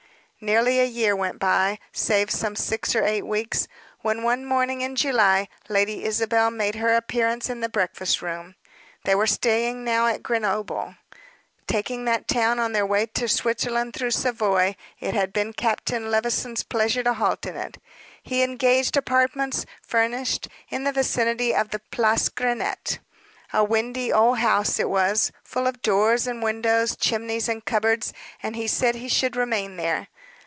Nearly 0.43 0.79
a 0.79 0.85
year 0.85 1.15
went 1.15 1.37
by, 1.37 1.77
save 1.91 2.31
some 2.31 2.55
six 2.55 2.95
or 2.95 3.05
eight 3.05 3.27
weeks, 3.27 3.67
when, 3.99 4.23
one 4.23 4.43
morning 4.43 4.81
in 4.81 4.95
July, 4.95 5.47
Lady 5.69 6.03
Isabel 6.03 6.49
made 6.49 6.73
her 6.77 6.95
appearance 6.95 7.47
in 7.47 7.59
the 7.59 7.69
breakfast 7.69 8.23
room. 8.23 8.55
They 9.03 9.13
were 9.13 9.27
staying 9.27 9.83
now 9.83 10.07
at 10.07 10.23
Grenoble. 10.23 10.95
Taking 11.67 12.05
that 12.05 12.27
town 12.27 12.57
on 12.57 12.71
their 12.71 12.87
way 12.87 13.05
to 13.05 13.27
Switzerland 13.27 13.93
through 13.93 14.09
Savoy, 14.09 14.75
it 14.99 15.13
had 15.13 15.31
been 15.31 15.53
Captain 15.53 16.09
Levison's 16.09 16.63
pleasure 16.63 17.03
to 17.03 17.13
halt 17.13 17.45
in 17.45 17.55
it. 17.55 17.77
He 18.23 18.41
engaged 18.41 18.97
apartments, 18.97 19.67
furnished, 19.83 20.47
in 20.69 20.85
the 20.85 20.91
vicinity 20.91 21.53
of 21.53 21.69
the 21.69 21.77
Place 21.91 22.29
Grenette. 22.29 22.97
A 23.53 23.63
windy, 23.63 24.11
old 24.11 24.39
house 24.39 24.79
it 24.79 24.89
was, 24.89 25.31
full 25.43 25.67
of 25.67 25.83
doors 25.83 26.25
and 26.25 26.41
windows, 26.41 26.95
chimneys 26.95 27.47
and 27.47 27.63
cupboards; 27.63 28.11
and 28.41 28.55
he 28.55 28.65
said 28.67 28.95
he 28.95 29.07
should 29.09 29.35
remain 29.35 29.77
there. 29.77 30.07